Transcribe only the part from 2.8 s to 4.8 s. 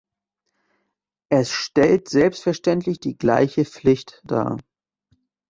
die gleiche Pflicht dar.